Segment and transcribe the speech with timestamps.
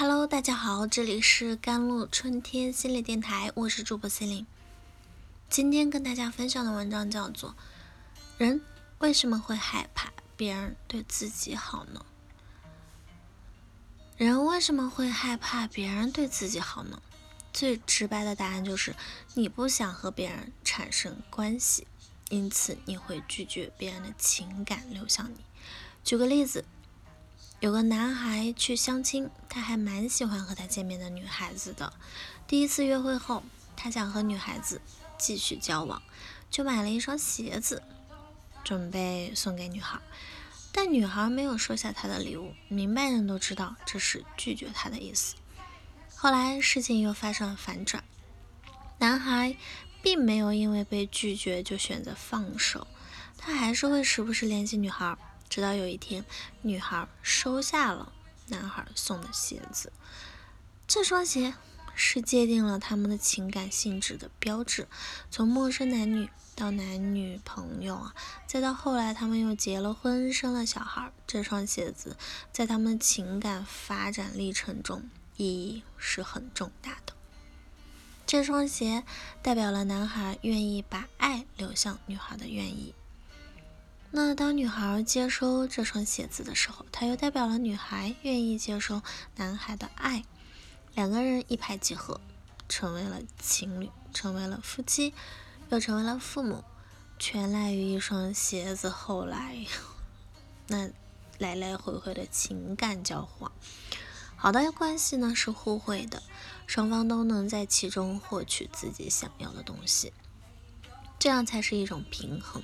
[0.00, 4.46] Hello，大家好，这里是甘露春天心理电台，我是主播心灵。
[5.50, 7.50] 今天跟大家分享的文章叫做
[8.38, 8.60] 《人
[8.98, 12.06] 为什么会害怕别人对自己好呢？
[14.16, 17.02] 人为什么会害怕别人对自己好呢？
[17.52, 18.94] 最直白的答案就是
[19.34, 21.88] 你不想和别人产生关系，
[22.28, 25.38] 因此你会拒绝别人的情感流向你。
[26.04, 26.64] 举个例子。
[27.60, 31.92] 有个男孩去相亲，他还蛮喜欢和他见面的女孩子的。
[32.46, 33.42] 第一次约会后，
[33.74, 34.80] 他想和女孩子
[35.18, 36.00] 继续交往，
[36.52, 37.82] 就买了一双鞋子，
[38.62, 39.98] 准备送给女孩。
[40.70, 45.34] 但女孩没有收下他的礼物，明白人都知道这是拒绝他的意思。
[46.14, 48.04] 后来事情又发生了反转，
[48.98, 49.56] 男孩
[50.00, 52.86] 并没有因为被拒绝就选择放手，
[53.36, 55.18] 他还是会时不时联系女孩。
[55.48, 56.24] 直到有一天，
[56.62, 58.12] 女孩收下了
[58.48, 59.92] 男孩送的鞋子。
[60.86, 61.54] 这双鞋
[61.94, 64.88] 是界定了他们的情感性质的标志。
[65.30, 68.14] 从陌生男女到男女朋友啊，
[68.46, 72.16] 再到后来他们又结了婚，生了小孩，这双鞋子
[72.52, 77.12] 在他们情感发展历程中意义是很重大的。
[78.26, 79.04] 这双鞋
[79.42, 82.94] 代表了男孩愿意把爱流向女孩的愿意。
[84.10, 89.02] 那当女孩接收这双鞋子的时候，它又代表了女孩愿意接收
[89.36, 90.24] 男孩的爱，
[90.94, 92.18] 两个人一拍即合，
[92.70, 95.12] 成为了情侣，成为了夫妻，
[95.68, 96.64] 又成为了父母，
[97.18, 98.88] 全赖于一双鞋子。
[98.88, 99.66] 后来，
[100.68, 100.88] 那
[101.38, 103.52] 来来回回的情感交换，
[104.36, 106.22] 好的关系呢是互惠的，
[106.66, 110.14] 双方都能在其中获取自己想要的东西，
[111.18, 112.62] 这样才是一种平衡。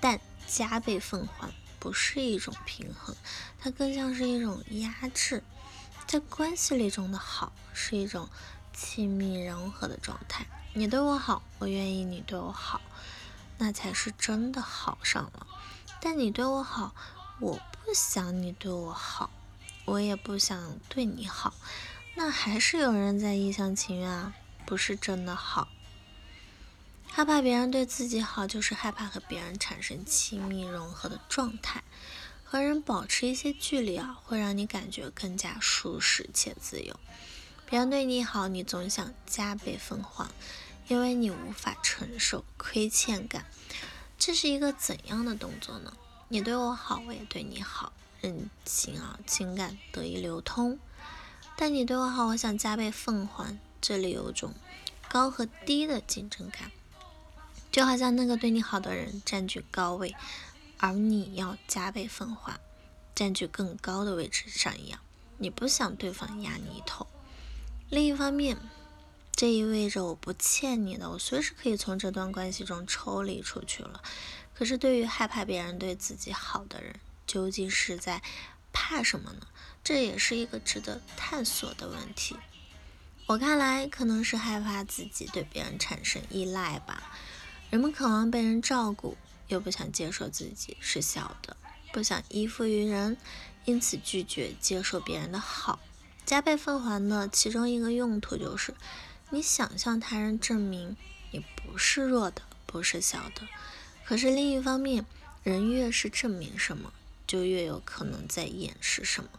[0.00, 1.48] 但加倍奉还
[1.78, 3.14] 不是一种平衡，
[3.58, 5.42] 它更像是一种压制。
[6.06, 8.28] 在关系里中的好是一种
[8.72, 10.46] 亲密融合的状态。
[10.72, 12.80] 你对我好，我愿意你对我好，
[13.58, 15.46] 那才是真的好上了。
[16.00, 16.94] 但你对我好，
[17.38, 19.30] 我不想你对我好，
[19.84, 21.54] 我也不想对你好，
[22.14, 24.32] 那还是有人在一厢情愿啊，
[24.64, 25.68] 不是真的好。
[27.12, 31.82] 害怕别人对自己好，就是害怕和别人产生亲密融合的状态。
[32.44, 36.98] 和人保持一些距离啊，会让你感觉更加舒适且自由。
[37.66, 40.28] 别人对你好，你总想加倍奉还，
[40.88, 43.46] 因为你无法承受亏欠感。
[44.18, 45.92] 这是一个怎样的动作呢？
[46.28, 50.78] 你对我好，我也对你好，人情啊，情感得以流通。
[51.56, 54.54] 但你对我好，我想加倍奉还，这里有种
[55.08, 56.72] 高和低的竞争感。
[57.70, 60.14] 就好像那个对你好的人占据高位，
[60.78, 62.58] 而你要加倍奉还，
[63.14, 65.00] 占据更高的位置上一样，
[65.38, 67.06] 你不想对方压你一头。
[67.88, 68.56] 另一方面，
[69.32, 74.02] 这意味着我不欠你的，我随时可以从这段关系中抽离出去了。
[74.54, 78.22] 可是对于害怕别人对自己好的人，究竟是在
[78.72, 79.46] 怕什么呢？
[79.82, 82.36] 这也是一个值得探索的问题。
[83.26, 87.16] 我看来，可能是害怕自己对别人产生依赖吧。
[87.70, 89.16] 人们渴望被人照顾，
[89.46, 91.56] 又不想接受自己是小的，
[91.92, 93.16] 不想依附于人，
[93.64, 95.78] 因此拒绝接受别人的好。
[96.26, 98.74] 加倍奉还的其中一个用途就是，
[99.30, 100.96] 你想向他人证明
[101.30, 103.46] 你不是弱的，不是小的。
[104.04, 105.06] 可是另一方面，
[105.44, 106.92] 人越是证明什么，
[107.24, 109.30] 就越有可能在掩饰什么。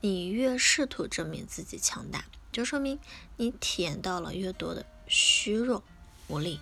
[0.00, 2.98] 你越试图证明自己强大，就说明
[3.36, 5.82] 你体验到了越多的虚弱
[6.28, 6.60] 无力。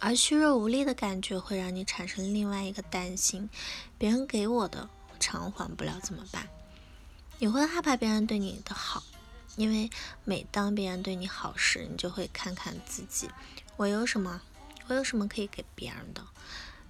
[0.00, 3.48] 而虚弱无力的感觉会让你产生另外一个担心：
[3.96, 6.48] 别人给我的我偿还不了怎么办？
[7.38, 9.02] 你会害怕别人对你的好，
[9.56, 9.90] 因为
[10.24, 13.30] 每当别人对你好时，你就会看看自己，
[13.76, 14.42] 我有什么？
[14.88, 16.22] 我有什么可以给别人的？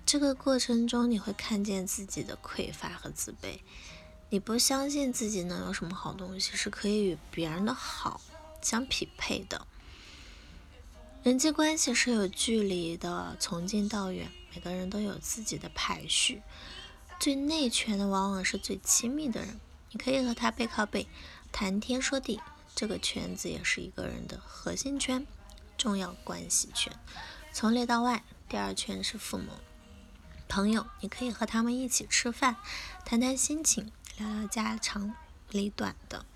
[0.04, 3.60] 这个过程中，你会看见自己的匮乏和自卑，
[4.30, 8.20] 你不相信自己能有什么好东西是可以与别人的好
[8.60, 9.66] 相匹配的。
[11.24, 16.42] 人际关系是有距离的，从近到远，每个人都有自己的排序。
[17.18, 19.58] 最内圈的往往是最亲密的人，
[19.90, 21.06] 你可以和他背靠背，
[21.50, 22.42] 谈天说地。
[22.74, 25.26] 这个圈子也是一个人的核心圈，
[25.78, 26.92] 重要关系圈。
[27.54, 29.46] 从里到外，第二圈是父母、
[30.46, 32.56] 朋友，你可以和他们一起吃饭，
[33.06, 35.14] 谈谈心情，聊聊家常
[35.54, 36.26] 里短的。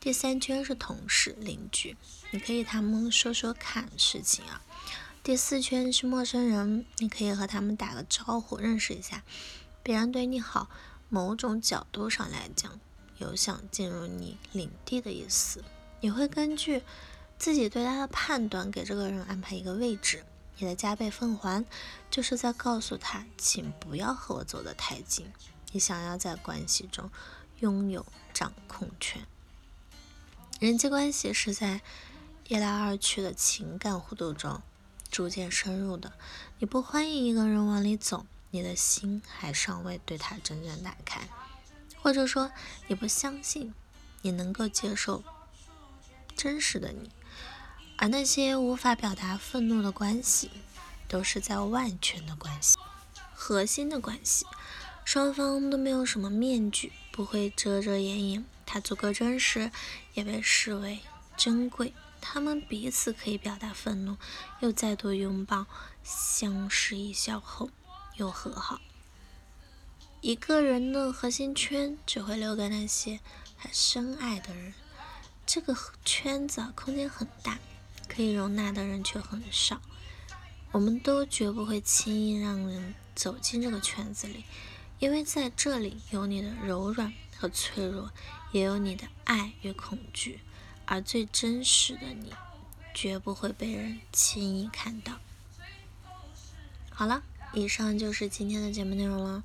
[0.00, 1.96] 第三圈是同事、邻居，
[2.30, 4.62] 你可以他们说说看事情啊。
[5.22, 9.22] 第四圈是陌生人，你可以和他们打个招呼，认识一下。
[9.82, 10.70] 别人对你好，
[11.08, 12.80] 某种角度上来讲，
[13.18, 15.62] 有想进入你领地的意思。
[16.00, 16.82] 你会根据
[17.38, 20.24] 自己对他的判断，给这个人安排一个位置。
[20.60, 21.64] 你的加倍奉还，
[22.10, 25.30] 就是在告诉他，请不要和我走得太近。
[25.72, 27.10] 你想要在关系中
[27.60, 29.26] 拥有掌控权。
[30.60, 31.80] 人际关系是在
[32.48, 34.60] 一来二去的情感互动中
[35.10, 36.12] 逐渐深入的。
[36.58, 41.28] 你不欢迎一个人往里走，你的心还尚未对他真正打开，
[42.00, 42.50] 或者说
[42.88, 43.74] 你不相信
[44.22, 45.22] 你能够接受
[46.36, 47.10] 真实的你。
[47.96, 50.50] 而那些无法表达愤怒的关系，
[51.08, 52.78] 都是在外圈的关系，
[53.34, 54.46] 核心的关系，
[55.04, 59.72] 双方都没有什么面具，不会遮遮掩掩，它足够真实，
[60.14, 61.00] 也被视为
[61.36, 61.92] 珍贵。
[62.20, 64.16] 他们彼此可以表达愤怒，
[64.60, 65.66] 又再度拥抱，
[66.04, 67.70] 相视一笑后
[68.14, 68.80] 又和好。
[70.20, 73.18] 一个人的核心圈只会留给那些
[73.58, 74.72] 他深爱的人，
[75.44, 77.58] 这个圈子空间很大。
[78.06, 79.82] 可以容纳的人却很少，
[80.70, 84.44] 我们都绝不会轻易让人走进这个圈子里，
[84.98, 88.10] 因为在这里有你的柔软和脆弱，
[88.52, 90.40] 也有你的爱与恐惧，
[90.86, 92.32] 而最真实的你，
[92.92, 95.18] 绝不会被人轻易看到。
[96.90, 97.22] 好了，
[97.52, 99.44] 以上就是今天的节目内容了。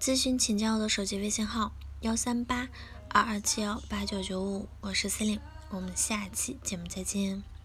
[0.00, 2.68] 咨询请加我的手机微信号：幺三八
[3.08, 7.57] 二二七幺八九九五，我是 c e l i n e 我们下期节目再见。